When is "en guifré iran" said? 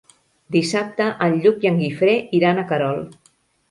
1.73-2.59